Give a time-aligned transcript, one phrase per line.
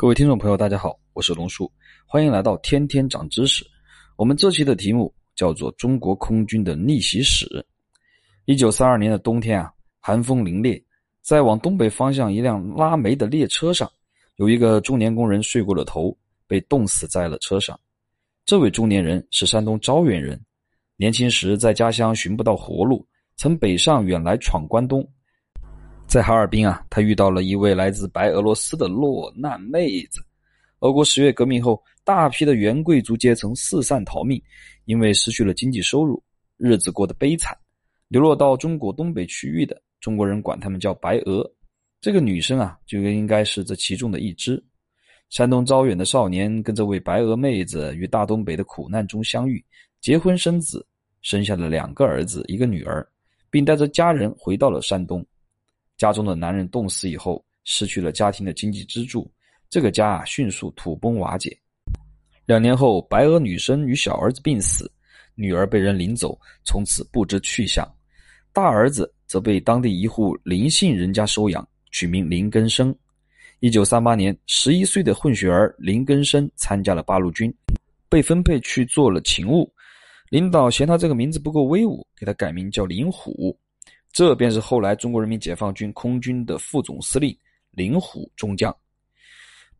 [0.00, 1.70] 各位听众朋友，大家好，我是龙叔，
[2.06, 3.66] 欢迎来到天天长知识。
[4.16, 7.44] 我们这期的题目叫做《中国空军的逆袭史》。
[8.46, 10.82] 一九三二年的冬天啊，寒风凛冽，
[11.20, 13.92] 在往东北方向一辆拉煤的列车上，
[14.36, 17.78] 有一个中年工人睡过了头，被冻死在了车上。
[18.46, 20.42] 这位中年人是山东招远人，
[20.96, 23.06] 年轻时在家乡寻不到活路，
[23.36, 25.06] 曾北上远来闯关东。
[26.10, 30.20] 在哈尔滨啊，他遇到了一位来自白俄罗斯的落难妹子。
[30.80, 34.42] 俄国十月革命后，大批的原贵族阶层四散逃命，
[34.86, 36.20] 因为失去了经济收入，
[36.56, 37.56] 日子过得悲惨。
[38.08, 41.48] 流落到中国东北区域的中国人管他们叫白俄。
[42.00, 44.60] 这个女生啊，就应该是这其中的一支。
[45.28, 49.64] 山东招远的少年跟这位白俄妹子于大东北的苦难中相遇，
[50.00, 50.84] 结婚生子，
[51.22, 53.06] 生下了两个儿子，一个女儿，
[53.48, 55.24] 并带着家人回到了山东。
[56.00, 59.30] 家中的男人冻死以后，失去了家庭的经济支柱，
[59.68, 61.54] 这个家啊迅速土崩瓦解。
[62.46, 64.90] 两年后，白俄女生与小儿子病死，
[65.34, 67.86] 女儿被人领走，从此不知去向。
[68.50, 72.96] 大儿子则被当地一户林姓人家收养，取名林根生。
[73.58, 77.54] 一九三八年，十一岁的混血儿林根生参加了八路军，
[78.08, 79.70] 被分配去做了勤务。
[80.30, 83.54] 领导嫌他这个名字不够威武，给他改名叫林虎。
[84.12, 87.36] 这便是后来中国人民解放军空军的副总司令
[87.70, 88.74] 林虎中将。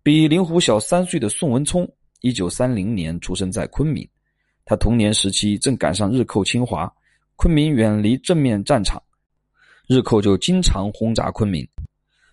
[0.02, 1.86] 比林虎小三岁的宋文聪，
[2.20, 4.08] 一九三零年出生在昆明。
[4.64, 6.90] 他童年时期正赶上日寇侵华，
[7.34, 9.02] 昆明远离正面战场，
[9.88, 11.66] 日寇就经常轰炸昆明。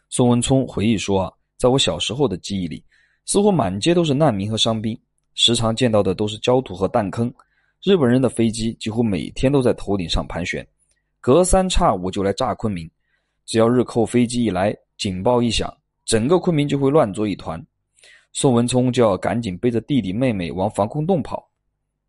[0.10, 2.84] 宋文聪回忆说：“啊，在我小时候的记忆里，
[3.26, 4.98] 似乎满街都是难民和伤兵，
[5.34, 7.34] 时常见到的都是焦土和弹坑。
[7.84, 10.66] 日本人的飞机几乎每天都在头顶上盘旋。”
[11.28, 12.90] 隔三差五就来炸昆明，
[13.46, 15.70] 只要日寇飞机一来，警报一响，
[16.06, 17.62] 整个昆明就会乱作一团。
[18.32, 21.46] 宋文聪就要赶紧背着弟弟妹妹往防空洞跑。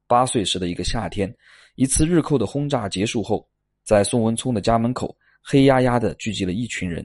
[0.07, 1.37] 八岁时的一个夏天，
[1.75, 3.45] 一次日寇的轰炸结束后，
[3.83, 5.13] 在宋文聪的家门口，
[5.43, 7.05] 黑压压的聚集了一群人。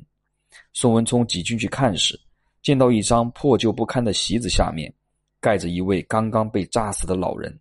[0.71, 2.15] 宋文聪挤进去看时，
[2.61, 4.93] 见到一张破旧不堪的席子下面，
[5.41, 7.59] 盖着一位刚刚被炸死的老人，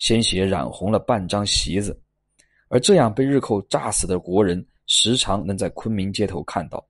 [0.00, 1.96] 鲜血染红了半张席子。
[2.74, 6.84] 而这样被日寇炸死的国人，时常能在昆明街头看到。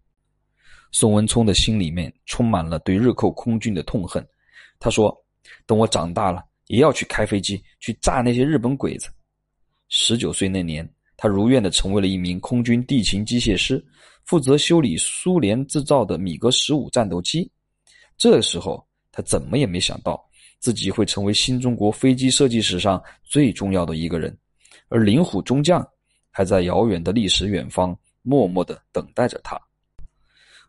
[0.91, 4.27] 宋文聪的心里面充满了对日寇空军的痛恨。
[4.79, 5.15] 他说
[5.67, 9.11] ：“等我长大了，也要去开飞机，去炸那些日本鬼子。”
[9.91, 13.85] 十九岁那年，他如愿的成为了一名空军地勤机械师，
[14.25, 17.53] 负责修理苏联制造的米格十五战斗机。
[18.17, 20.19] 这时候，他怎么也没想到，
[20.61, 24.35] 自己会成为新中国飞机设计史上最重要的一个人。
[24.89, 25.87] 而林虎中将
[26.31, 29.61] 还在遥远的历史远方默默的等待着他。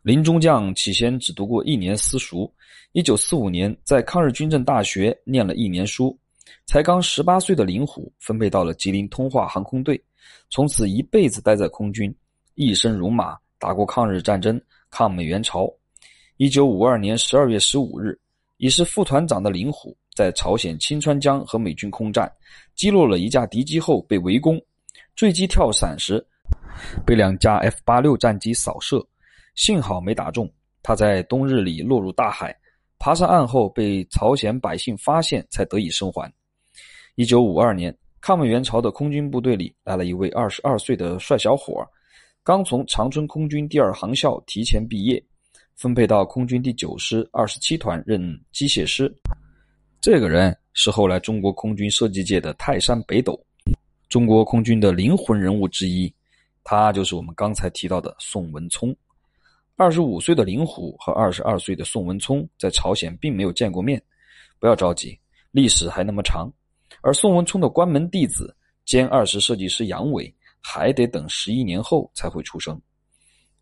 [0.02, 2.52] 林中将起先只读过一年私塾，
[2.92, 6.16] 一九四五年在抗日军政大学念了一年书，
[6.64, 10.00] 才刚十八岁的林虎分配到了吉林通化航空队，
[10.48, 12.14] 从此一辈子待在空军，
[12.54, 14.60] 一身戎马，打过抗日战争、
[14.90, 15.68] 抗美援朝。
[16.36, 18.16] 一九五二年十二月十五日，
[18.58, 19.96] 已是副团长的林虎。
[20.16, 22.26] 在朝鲜清川江和美军空战，
[22.74, 24.58] 击落了一架敌机后被围攻，
[25.14, 26.26] 坠机跳伞时，
[27.04, 29.06] 被两架 F 八六战机扫射，
[29.54, 30.50] 幸好没打中。
[30.82, 32.56] 他在冬日里落入大海，
[32.98, 36.32] 爬上岸后被朝鲜百姓发现，才得以生还。
[37.16, 41.86] 一九五二年，抗美援朝的空军部队里来了一位二十二岁的帅小伙，
[42.42, 45.22] 刚从长春空军第二航校提前毕业，
[45.74, 49.14] 分配到空军第九师二十七团任机械师。
[50.06, 53.36] 这个人是后来中国空军设计界的泰山北斗，
[54.08, 56.14] 中国空军的灵魂人物之一，
[56.62, 58.96] 他就是我们刚才提到的宋文聪。
[59.74, 64.00] 二十五岁的林虎和二十二岁的宋文聪在朝鲜并没有见过面，
[64.60, 65.18] 不要着急，
[65.50, 66.48] 历史还那么长。
[67.00, 72.80] 而宋文聪的关门弟子兼二十设计师杨伟，还得等十一年后才会出生。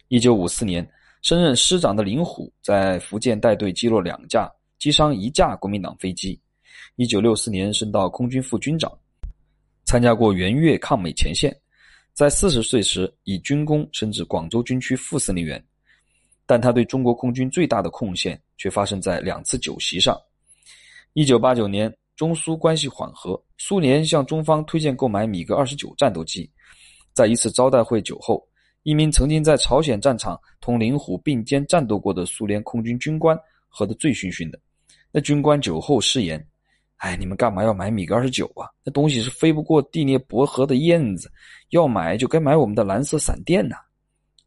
[0.09, 0.87] 一九五四年，
[1.23, 4.47] 升任师长的林虎在福建带队击落两架。
[4.85, 6.39] 击伤一架国民党飞机。
[6.97, 8.93] 一九六四年升到空军副军长，
[9.87, 11.59] 参加过援越抗美前线。
[12.13, 15.65] 在四十岁时以军功升至广州军区副司令员。
[16.45, 20.21] 但他对中国空军最大的贡献却发生在两次酒席上。
[21.15, 26.47] 一九八九年，中苏关系缓和，苏联向中方推荐购买米格二十九战斗机。
[27.15, 28.47] 在一次招待会酒后，
[28.83, 33.35] 一名曾经在朝鲜战场同林虎并肩战斗过的苏联空军军官
[33.67, 34.61] 喝得醉醺醺的。
[35.17, 36.45] 那军官酒后失言
[36.99, 38.67] ：“哎，你们干嘛要买米格二十九啊？
[38.83, 41.31] 那东西是飞不过地涅伯河的燕子，
[41.71, 43.77] 要买就该买我们的蓝色闪电呐！”“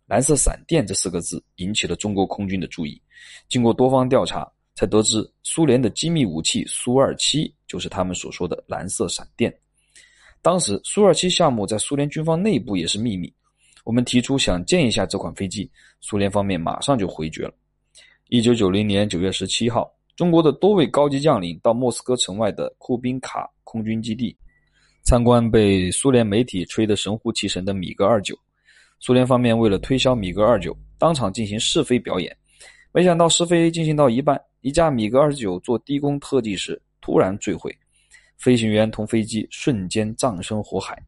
[0.07, 3.01] 蓝色闪电”这四个字引起了中国空军的注意。
[3.47, 9.57] 经过多方调查，才得知苏联的机密武器苏二七就是他们所说的蓝色闪电。
[10.41, 13.33] 当时苏二七项目在苏联军方内部也是秘密。
[13.85, 15.71] 我们提出想见一下这款飞机，
[16.01, 17.53] 苏联方面马上就回绝了。
[18.27, 24.35] 一九九零年九月十七号，中国的多位高级将领到莫斯科城外的库宾卡空军基地
[25.03, 28.35] 参观被苏联媒体吹得神乎其神的米格二九。
[28.99, 32.35] 苏联方面为了推销米格二九，当场进行试飞表演。
[32.91, 37.71] 没想到试飞进行到一半，一架米格二十九做低空特技时突然坠毁，
[38.39, 40.99] 飞行员同飞机瞬间葬身火海。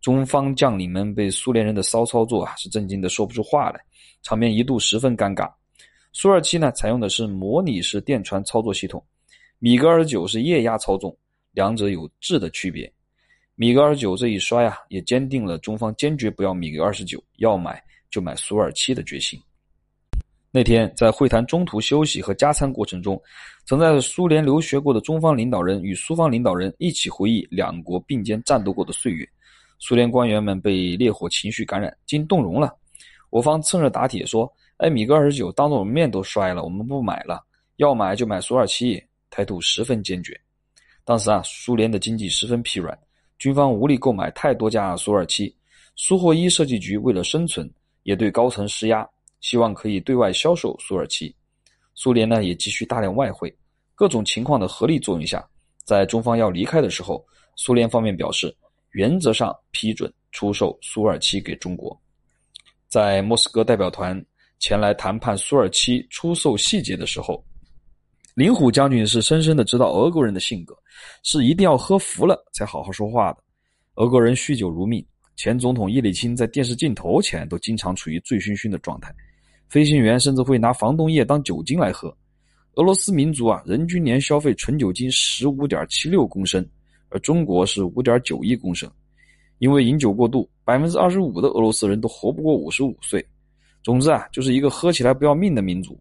[0.00, 3.80] 中方将领们被苏联人的骚操作啊，是震惊的说不出话来，
[4.22, 5.52] 场面一度十分尴尬。
[6.20, 9.00] 苏二七呢，采用的是模拟式电传操作系统，
[9.60, 11.16] 米格二十九是液压操纵，
[11.52, 12.92] 两者有质的区别。
[13.54, 17.80] 米格二十九这一摔啊，也坚定了中方坚决不要米格二十九，要买
[18.10, 19.40] 就买苏二七的决心。
[20.50, 23.22] 那天在会谈中途休息和加餐过程中，
[23.64, 29.24] 曾在苏联留学过的中方领导人与苏方领导人一起回忆两国并肩战斗过的岁月。
[29.78, 32.74] 苏联官员们被烈火情绪感染，竟动容了。
[33.30, 37.44] 我方趁热打铁说：“哎，米格二十九当着我们面都摔了，我们不买了，
[37.76, 40.40] 要买就买苏二七。”态度十分坚决。
[41.04, 42.98] 当时啊，苏联的经济十分疲软，
[43.38, 45.54] 军方无力购买太多架苏二七。
[45.94, 47.70] 苏霍伊设计局为了生存，
[48.04, 49.06] 也对高层施压，
[49.40, 51.34] 希望可以对外销售苏二七。
[51.94, 53.54] 苏联呢，也急需大量外汇。
[53.94, 55.46] 各种情况的合力作用下，
[55.84, 57.24] 在中方要离开的时候，
[57.56, 58.56] 苏联方面表示。
[58.92, 61.96] 原则上批准出售苏二七给中国。
[62.88, 64.20] 在莫斯科代表团
[64.58, 67.44] 前来谈判苏尔七出售细节的时候，
[68.34, 70.76] 林虎将军是深深的知道俄国人的性格，
[71.22, 73.38] 是一定要喝服了才好好说话的。
[73.94, 75.04] 俄国人酗酒如命，
[75.36, 79.14] 前总统叶利钦在电视镜头前都经常处于醉醺醺的状态，
[79.68, 82.14] 飞行员甚至会拿防冻液当酒精来喝。
[82.74, 86.64] 俄罗斯民族啊，人均年消费纯酒精十五点七六公升。
[87.10, 88.90] 而中国是五点九亿公升，
[89.60, 93.24] 因为饮酒过度，百分之二十五的俄罗斯人都活不过五十五岁。
[93.88, 95.98] 总之啊，就是一个喝起来不要命的民族。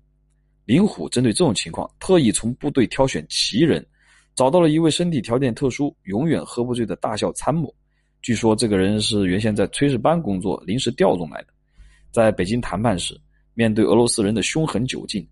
[0.66, 3.88] 林虎针对这种情况，特意从部队挑选奇人，
[4.36, 7.74] 找到了一位身体条件特殊、永远喝不醉的大校参谋。
[8.22, 11.48] 据说这个人是原先在炊事班工作，临时调动来的。
[12.12, 13.18] 在北京谈判时，
[13.54, 15.26] 面对俄罗斯人的凶狠酒劲，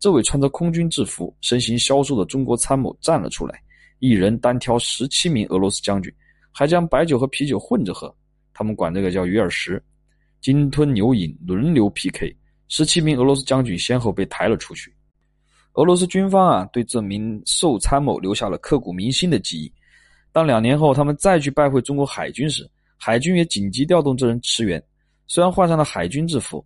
[0.00, 3.62] 这位穿着空军制服、身形消瘦的中国参谋站了出来。
[4.00, 6.12] 一人单挑十七名俄罗斯将军，
[6.50, 8.12] 还将白酒和啤酒混着喝，
[8.52, 9.80] 他们管这个叫鱼饵食，
[10.40, 12.34] 鲸吞牛饮，轮流 PK。
[12.68, 14.94] 十七名俄罗斯将军先后被抬了出去。
[15.74, 19.72] 俄罗斯军方啊，对这名瘦参谋留下了刻骨铭心的记忆。
[20.32, 24.82] 当两年后他们再去拜会中国海军时，海军也紧急调动这人驰援。
[25.26, 26.64] 虽然换上了海军制服，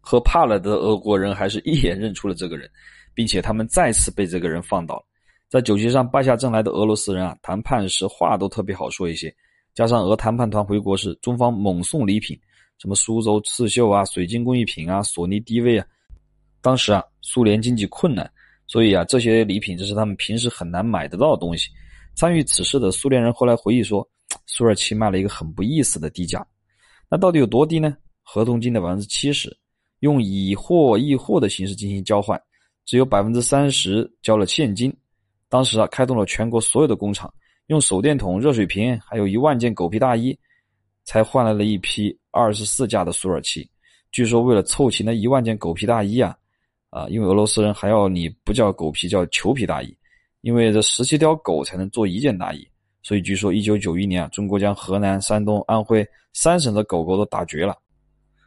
[0.00, 2.68] 和怕了的俄国人还是一眼认出了这个人，
[3.14, 5.04] 并且他们再次被这个人放倒。
[5.48, 9.34] 在酒席上败下阵来的俄罗斯人啊，谈判时话都特别好说一些。
[9.74, 12.38] 加上俄谈判团回国时，中方猛送礼品，
[12.78, 15.86] 什么苏州刺绣啊、水晶工艺品啊、索尼 DV 啊。
[16.60, 18.30] 当时啊，苏联经济困难，
[18.66, 21.68] 所以啊，这些礼品这是他们平时很难买得到的东西。
[22.14, 24.06] 参与此事的苏联人后来回忆说，
[24.46, 26.46] 苏二七卖了一个很不意思的低价。
[27.10, 27.96] 那到底有多低呢？
[28.22, 29.54] 合同金的百分之七十，
[30.00, 32.40] 用以货易货的形式进行交换，
[32.84, 34.94] 只有百分之三十交了现金。
[35.48, 37.32] 当时啊，开动了全国所有的工厂，
[37.66, 40.38] 用手电筒、热水瓶，还有一万件狗皮大衣，
[41.04, 43.68] 才换来了一批二十四架的苏二七。
[44.10, 46.36] 据说为了凑齐那一万件狗皮大衣啊，
[46.90, 49.96] 啊，因为俄罗斯人还要你不叫狗皮，叫裘皮大衣，
[50.40, 52.66] 因为这十七条狗才能做一件大衣，
[53.02, 57.76] 所以据说一九九一年啊，中国将河南、山东、安徽三省的狗狗都打绝了。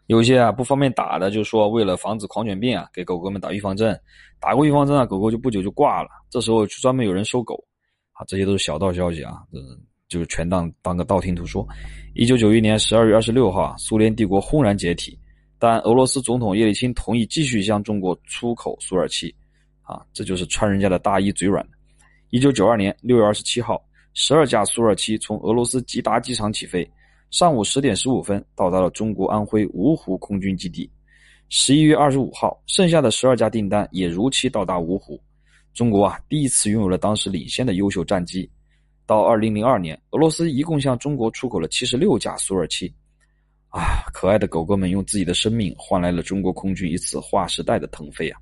[0.07, 3.99] 有些啊不方便打的，就说为了防止狂犬病啊，给狗狗们打预防针，
[4.39, 6.09] 打过预防针啊，狗狗就不久就挂了。
[6.29, 7.55] 这时候专门有人收狗，
[8.11, 9.59] 啊，这些都是小道消息啊，嗯，
[10.07, 11.67] 就是全当当个道听途说。
[12.13, 15.17] 一九九一年十二月二十六号，苏联帝国轰然解体，
[15.59, 19.33] 但俄罗斯总统叶利钦同意继续向中国出口苏二七，
[19.81, 21.65] 啊，这就是穿人家的大衣嘴软。
[22.29, 23.83] 一九九二年六月二十七号，
[24.13, 26.89] 十二架苏二七从俄罗斯吉达机场起飞。
[27.31, 30.89] 上午十点十五分到达了中国安徽芜湖空军基地。
[31.50, 35.19] 十一月二十五号，剩下的十二架订单也如期到达芜湖。
[35.74, 38.50] 中国啊，第一次拥有了当时领先的优秀战机。
[39.05, 42.93] 到二零零二年，俄罗斯一共向中国出口了七十六架苏二七。
[43.69, 48.39] 啊，可爱的狗狗们用自己的生命换来了中国空军一次划时代的腾飞啊！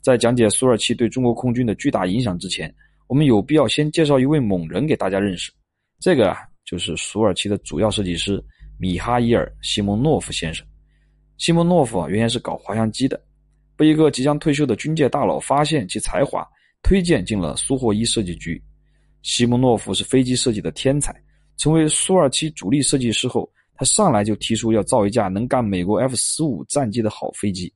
[0.00, 2.74] 在讲解苏二七对中国空军的巨大影响之前，
[3.06, 5.52] 我们有必要先介绍一位猛人给大家认识。
[6.00, 6.38] 这个啊。
[6.68, 8.44] 就是苏二七的主要设计师
[8.78, 10.66] 米哈伊尔·西蒙诺夫先生。
[11.38, 13.18] 西蒙诺夫啊，原先是搞滑翔机的，
[13.74, 16.46] 被一个即将退休的军界大佬发现其才华，
[16.82, 18.62] 推荐进了苏霍伊设计局。
[19.22, 21.14] 西蒙诺夫是飞机设计的天才，
[21.56, 27.72] 成为苏二七主力设计师后，他上来就提出要造一架能干美国 F 十五战机的好飞机。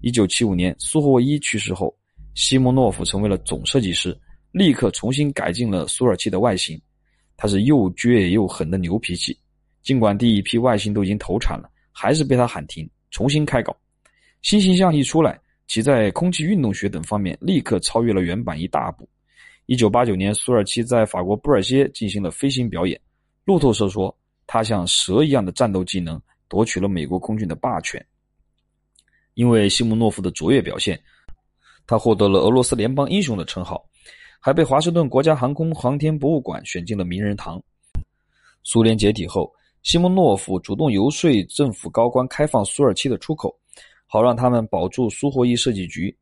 [0.00, 1.94] 一九七五年，苏霍伊去世后，
[2.34, 4.18] 西蒙诺夫成为了总设计师，
[4.52, 6.80] 立刻重新改进了苏二七的外形。
[7.36, 9.36] 他是又倔又狠的牛脾气，
[9.82, 13.76] 尽管第一批外形都已经投产了，还是被他喊停，重新开稿。
[14.42, 19.08] 新形象一出来，其在空气运动学等方面立刻超越了原版一大步。
[19.70, 23.00] 一九八九年，苏二七在法国布尔歇进行了飞行表演。
[23.44, 24.12] 路透社说，
[24.44, 28.04] 他像蛇一样的战斗技能夺取了美国空军的霸权。
[29.34, 31.00] 因为西蒙诺夫的卓越表现，
[31.86, 33.88] 他获得了俄罗斯联邦英雄的称号，
[34.40, 37.62] 还被华盛顿国家航空航天博物馆选进了名人堂。
[38.64, 39.52] 苏联解体后，
[39.84, 43.56] 西蒙诺夫主动游说政府高官开放苏二七的出口。
[44.12, 46.12] 好让他们保住苏霍伊设计局。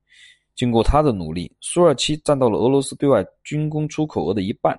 [0.58, 4.76] 经过他的努力，苏二七占到了俄罗斯对外军工出口额的一半，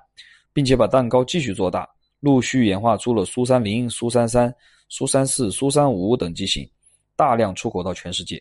[0.52, 1.88] 并且把蛋糕继续做大，
[2.20, 4.54] 陆续演化出了苏三零、苏三三、
[4.90, 6.70] 苏三四、苏三五等机型，
[7.16, 8.38] 大量出口到全世界。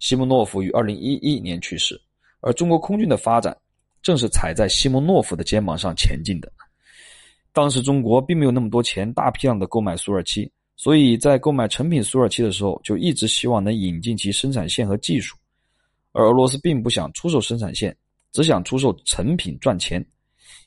[0.00, 1.96] 西蒙诺夫于二零一一年去世，
[2.40, 3.56] 而中国空军的发展
[4.02, 6.50] 正是踩在西蒙诺夫的肩膀上前进的。
[7.52, 10.50] 当时中国并没有那么多钱，大批量的购买苏二七。
[10.74, 15.36] 所以在购买成品苏二七的时候，就一直希望能引进其生产线和技术，
[16.18, 17.96] 而俄罗斯并不想出售生产线，
[18.32, 20.04] 只想出售成品赚钱。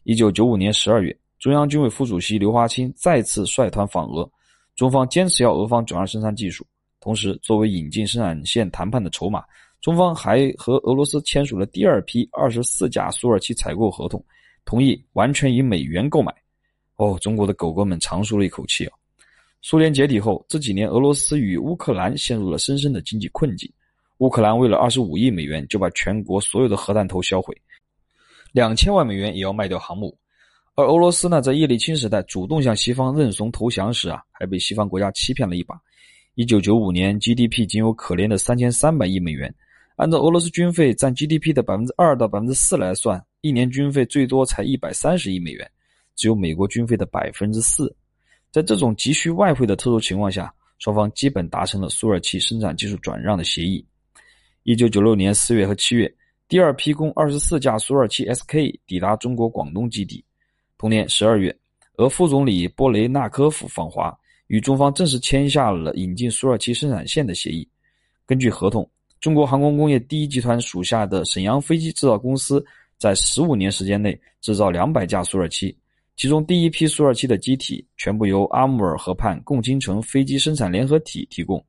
[0.03, 4.31] 一九九五年十二月，中央军委副主席刘华清再次率团访俄，
[4.77, 6.65] 中方坚持要俄方转让生产技术，
[7.01, 9.43] 同时作为引进生产线谈判的筹码，
[9.81, 14.23] 中方还和俄罗斯签署了第二批二十四架苏二七采购合同，
[14.63, 16.33] 同意完全以美元购买。
[16.95, 18.93] 哦，中国的狗狗们长舒了一口气啊！
[19.61, 23.69] 苏联解体后，这几年俄罗斯与乌克兰陷入了深深的经济困境。
[24.21, 27.59] 乌克兰为了二十五亿美元就把全国所有的核弹头销毁，
[28.51, 30.15] 两千万美元也要卖掉航母。
[30.75, 35.75] 而俄罗斯呢，在叶利钦时代主动向西方认怂投降时啊，还被西方国家欺骗了一把。
[36.35, 39.51] 一九九五年 GDP 仅有可怜的三千三百亿美元，
[39.95, 45.67] 按照俄罗斯军费占 GDP 的百分之二到百分之四来算，一年军费最多才一百三十亿美元，
[46.15, 47.91] 只有美国军费的百分之四。
[48.51, 53.83] 在这种急需外汇的特殊情况下，双方基本达成了苏二七生产技术转让的协议。
[54.63, 56.13] 一九九六年四月和七月，
[56.47, 60.23] 第二批共二十四架苏二七 SK 抵达中国广东基地。
[60.77, 61.55] 同年十二月，
[61.97, 64.15] 俄副总理波雷纳科夫访华，
[64.45, 67.67] 与中方正式签下了引进苏二七生产线的协议。
[68.23, 68.87] 根据合同，
[69.19, 72.63] 中国航空工业第一集团属下的沈阳飞机制造公司
[72.99, 75.75] 在十五年时间内制造两百架苏二七。
[76.15, 81.65] 其中第一批苏二七的机体全部由阿穆尔河畔共青城飞机生产联合体提供，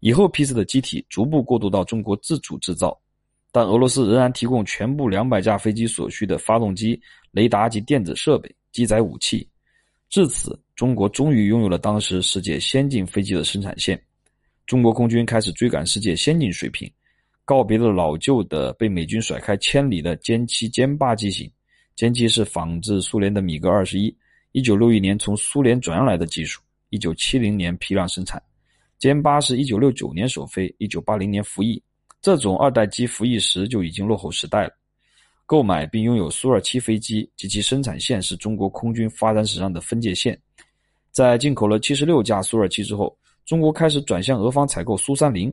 [0.00, 2.98] 以后批次的机体逐步过渡到中国自主制造，
[3.50, 7.00] 但俄罗斯仍然提供全部两百架飞机所需的发动机、
[7.32, 9.48] 雷达及电子设备、机载武器。
[10.08, 14.00] 至此，中国终于拥有了当时世界先进飞机的生产线。
[14.66, 16.90] 中国空军开始追赶世界先进水平，
[17.44, 21.50] 告别了老旧的被美军甩开千里的歼七、歼八机型。
[21.96, 24.14] 歼七是仿制苏联的米格二十一，
[24.52, 28.40] 一九六一年从苏联转让来的技术，一九七零年批量生产。
[29.00, 31.82] 歼八是一九六九年首飞，一九八零年服役。
[32.20, 34.70] 这种二代机服役时就已经落后时代了。
[35.46, 40.38] 购买并拥有苏二七飞机及其生产线是中国空军发展史上的分界线。
[41.10, 45.50] 在进口了七十六架苏二七之后，中国开始转向俄方采购苏三零，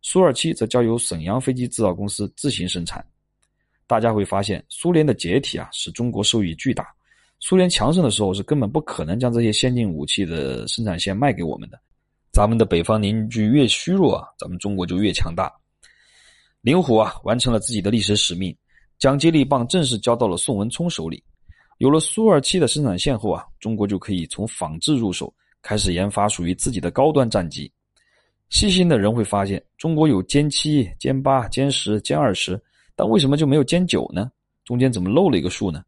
[0.00, 3.04] 苏二七则交由沈阳飞机制造公司自行生产。
[3.86, 6.86] 大家会发现，苏联的解体啊，使中国受益巨大。
[7.38, 11.78] 苏联强盛的时候，是根本不可能将这些先进武器的生产线卖给我们的。
[12.34, 15.48] 咱们的北方邻居越虚弱啊，咱们中国就越强大。
[16.62, 18.52] 灵虎啊，完成了自己的历史使命，
[18.98, 21.22] 将接力棒正式交到了宋文聪手里。
[21.78, 27.70] 有了苏二七的生产线后啊，中国就可以从仿制入手，开始研发属于自己的高端战机。
[28.50, 32.60] 细心的人会发现，中国有歼七、歼八、歼十、歼二十。
[32.96, 34.28] 但为什么就没有歼九呢？
[34.64, 35.84] 中间怎么漏了一个数呢？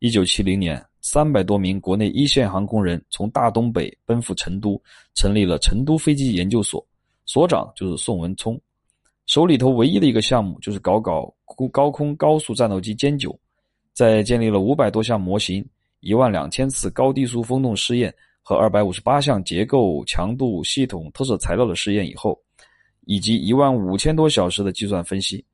[0.00, 4.80] 一九七零年，三百多名国内一线航空人从大东北奔赴成都，
[5.14, 6.84] 成立了成都飞机研究所，
[7.24, 8.60] 所长就是宋文聪，
[9.26, 11.32] 手里头唯一的一个项目就是搞搞
[11.72, 13.38] 高空高速战斗机歼九，
[13.92, 15.64] 在建立了五百多项模型、
[16.00, 22.38] 一万两千次高低速风洞试验和二百五十八项结构、强度、系统、特色材料的试验以后，
[23.06, 25.44] 以及一万五千多小时的计算分析。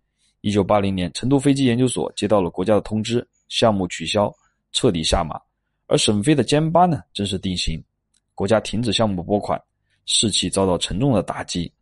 [0.41, 4.33] 一九八零年，成都飞机研究所接到了国家的通知，项目取消，
[4.77, 5.41] 彻底下马。
[5.87, 7.83] 而沈飞的歼八呢，正式定型，
[8.35, 9.59] 国家停止项目拨款，
[10.05, 11.73] 士气遭到沉重的打击。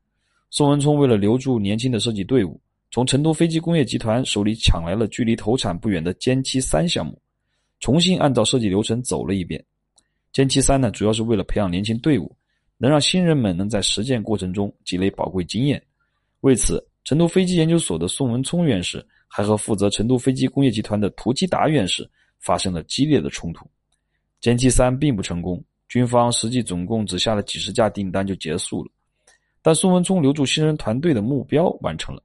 [0.48, 2.60] 宋文聪为了留住年轻的设计队伍，
[2.92, 7.20] 从成都飞机工业集团手里抢来了距离投产不远的歼七三项目，
[7.80, 9.62] 重新按照设计流程走了一遍。
[10.32, 12.32] 歼七三呢，主要是为了培养年轻队伍，
[12.78, 15.82] 能让新人们能在实践过程中积累宝贵经验。
[16.42, 22.08] 为此，成都飞机研究所的宋文聪院士还和负责成都飞机工业集团的涂基达院士
[22.44, 23.66] 发生了激烈的冲突。
[24.40, 28.90] 歼七三并不成功，军方实际总共只下了几十架订单就结束了。
[29.62, 32.22] 但宋文聪留住新人团队的目标完成了。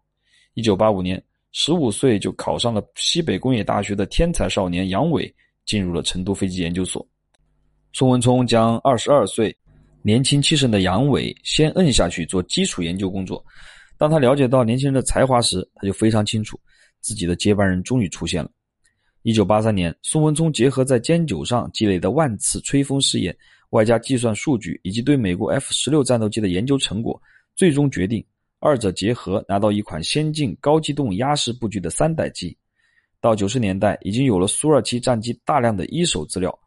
[0.56, 1.24] 一九八五年，
[1.54, 5.34] 十五岁就考上了西北工业大学的天才少年杨伟
[5.66, 7.08] 进入了成都飞机研究所。
[7.94, 9.56] 宋文聪将二十二岁、
[10.02, 13.42] 年轻气盛的杨伟先摁下去做基础研究工作。
[13.98, 16.60] 当他了解到年轻人的才华时，他就非常清楚，
[17.00, 18.52] 自己的接班人终于出现了。
[19.24, 23.36] 一九八三年，宋文聪结合在歼九上积累的万次吹风试验，
[23.72, 27.22] 外加计算数据以及对美国 F 十六战斗机的研究成果，
[27.56, 28.26] 最终决定
[28.60, 32.58] 二者结合，拿到一款先进高机动压式布局的三代机。
[33.22, 36.58] 到九十年代，已经有了苏二七战机大量的一手资料。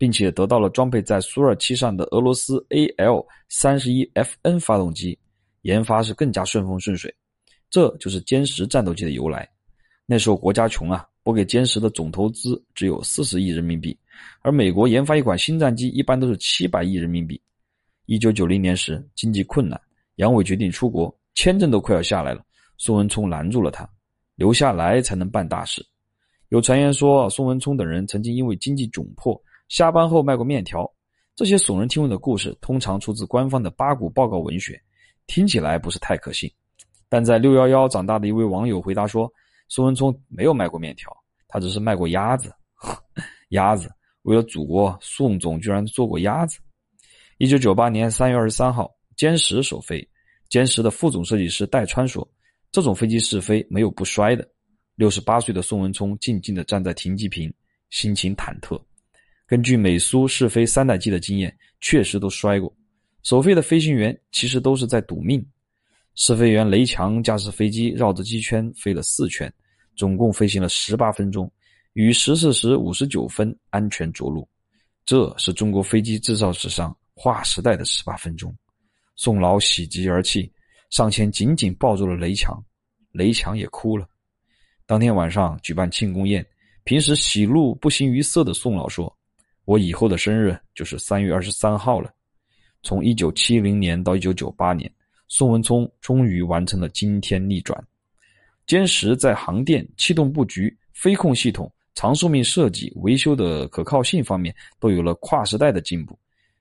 [0.00, 5.18] 并且得到了装配在苏二七上的俄罗斯 AL 三十一 FN 发动机，
[5.62, 7.12] 研发是更加顺风顺水。
[7.68, 9.50] 这就是歼十战斗机的由来。
[10.06, 13.94] 那时候国家穷啊，拨给歼十的总投资只有四十亿人民币，
[14.40, 17.38] 而美国研发一款新战机一般都是七百亿人民币。
[18.06, 19.78] 一九九零年时，经济困难，
[20.14, 22.42] 杨伟决定出国，签证都快要下来了，
[22.78, 23.86] 宋文聪拦住了他，
[24.36, 25.84] 留下来才能办大事。
[26.48, 29.38] 有传言说，宋文聪等人曾经因为经济窘迫。
[29.68, 30.90] 下班后卖过面条，
[31.36, 34.80] 这些耸人听闻的故事通常出自官方的八股报告文学，
[35.26, 36.50] 听起来不是太可信。
[37.06, 39.30] 但在六幺幺长大的一位网友回答说
[39.68, 41.14] ：“宋文聪没有卖过面条，
[41.46, 42.52] 他只是卖过鸭子。
[43.50, 43.90] 鸭子
[44.22, 46.58] 为了祖国，宋总居然做过鸭子。”
[47.38, 50.06] 一九九八年三月二十三号，歼十首飞，
[50.50, 52.26] 歼十的副总设计师戴川说
[52.72, 54.46] ：“这种飞机试飞没有不摔的。”
[54.96, 57.52] 六十八岁的宋文聪静静地站在停机坪，
[57.90, 58.82] 心情忐忑。
[59.46, 62.74] 根据美苏试飞三代机的经验，确实都摔过。
[63.22, 65.44] 首飞的飞行员其实都是在赌命。
[66.20, 69.50] 试飞员雷强驾驶飞机绕着机圈飞了四圈，
[69.94, 71.48] 总共飞行了十八分钟，
[71.92, 74.46] 于十四时五十九分安全着陆。
[75.06, 78.52] 这是中国飞机制造史上划时代的十八分钟。
[79.14, 80.52] 宋老喜极而泣，
[80.90, 82.60] 上前紧紧抱住了雷强，
[83.12, 84.04] 雷强也哭了。
[84.86, 86.44] 当天晚上举办庆功宴，
[86.82, 89.16] 平时喜怒不形于色的宋老说。
[89.66, 92.10] 我以后的生日就是三月二十三号了。
[92.82, 94.92] 从一九七零年到一九九八年，
[95.28, 97.82] 宋文聪终于完成了惊天逆转。
[98.66, 106.18] 歼十在航电、气动布局、飞控系统、长寿命设计、维修的可靠性方面都有了跨时代的进步。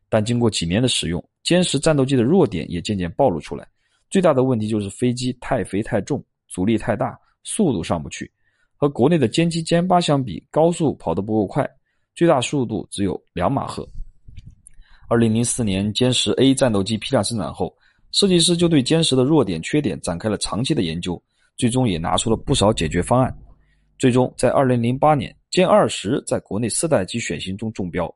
[0.10, 3.68] 但经过几年的使用，歼十战斗机的弱点也渐渐暴露出来。
[4.10, 8.32] 最大的问题就是飞机太肥太重，阻力太大，速度上不去。
[8.78, 11.70] 和国内的歼七、歼八相比，高速跑得不够快。
[12.16, 13.86] 最大速度只有两马赫。
[15.10, 17.76] 二零零四年歼十 A 战斗机批量生产后，
[18.18, 21.22] 设计师就对歼十的弱点、缺点展开了长期的研究，
[21.56, 23.32] 最终也拿出了不少解决方案。
[24.00, 28.12] 最终在二零零八年，歼二十在国内四代机选型中中标，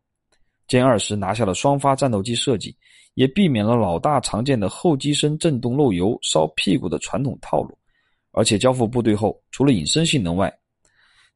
[0.68, 2.76] 歼二十拿下了双发战斗机设计，
[3.14, 7.78] 也避免了老大常见的后机身震动漏油、烧屁股的传统套路，
[8.32, 10.52] 而且交付部队后，除了隐身性能外，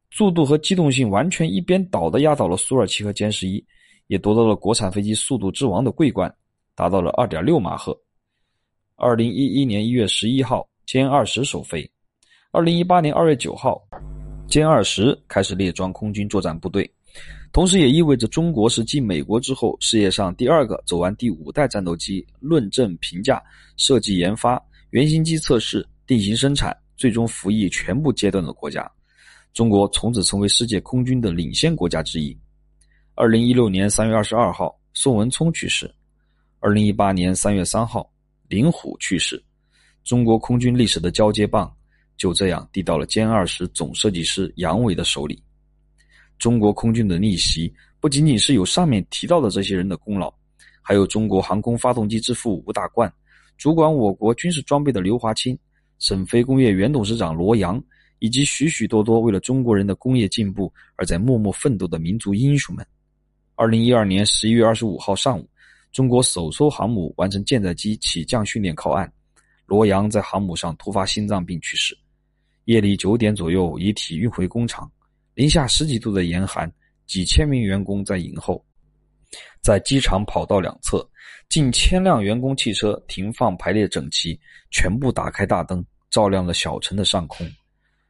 [0.09, 3.63] 速度和机动性完全一边倒的压倒了苏二七和歼十一，
[4.07, 6.35] 也夺得了国产飞机速度之王的桂冠，
[6.73, 7.95] 达到了二点六马赫。
[8.97, 11.85] 二零一一年一月十一号，歼二十首飞；
[12.51, 13.81] 二零一八年二月九号，
[14.47, 16.89] 歼二十开始列装空军作战部队，
[17.51, 23.43] 同时也意味着中国是继美国之后，世界上第二个走完第五代战斗机论证、评价、
[23.75, 28.89] 设计、研发、原型机测试、定型生产、最终服役全部阶段的国家。
[29.53, 32.35] 中国从此成为世界空军的领先国家之一。
[33.13, 35.85] 二零一六年三月二十二号，宋文聪去世；
[36.61, 38.09] 二零一八年三月三号，
[38.47, 39.41] 林虎去世。
[40.03, 41.73] 中国空军历史的交接棒
[42.17, 45.41] 就这样递到了歼二十总设计师杨伟的手里。
[46.37, 50.33] 中国空军的逆袭不仅仅是有上面提到的这些人的功劳，
[50.81, 53.11] 还有中国航空发动机之父吴大冠，
[53.57, 55.57] 主管我国军事装备的刘华清，
[55.99, 57.81] 沈飞工业原董事长罗阳。
[58.19, 62.83] 以及许许多多为了中国人的工业进步而在默默奋斗的民族英雄们。
[63.55, 65.47] 二零一二年十一月二十五号上午，
[65.95, 69.09] 中国首艘航母完成舰载机起降训练靠岸，
[69.65, 71.97] 罗阳在航母上突发心脏病去世。
[72.65, 74.91] 夜里九点左右，遗体运回工厂，
[75.35, 76.69] 零下十几度的严寒，
[77.07, 78.61] 几千名员工在迎候。
[79.61, 81.09] 在机场跑道两侧，
[81.47, 84.37] 近千辆员工汽车停放排列整齐，
[84.71, 87.49] 全部打开大灯，照亮了小城的上空。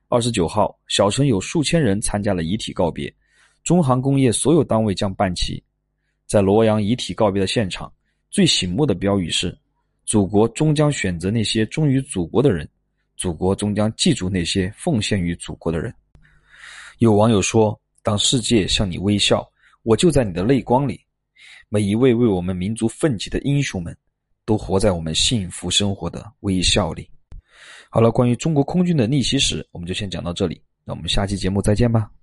[0.10, 3.14] 二十九号，小城有数千人参加了遗体告别，
[3.64, 5.64] 中航工业所有单位将办齐。
[6.26, 7.92] 在罗阳遗体告别的现场，
[8.30, 9.56] 最醒目的标语是
[10.06, 12.68] ：“祖国终将选择那些忠于祖国的人，
[13.16, 15.94] 祖国终将记住那些奉献于祖国的人。”
[17.00, 19.48] 有网友说：“当世界向你微笑，
[19.84, 21.00] 我就在你的泪光里。”
[21.68, 23.96] 每一位为我们民族奋起的英雄们，
[24.46, 27.10] 都活在我们幸福生活的微笑里。
[27.90, 30.62] 好了，关于中国空军的逆袭史，我们就先讲到这里。
[30.84, 32.15] 那我们下期节目再见吧。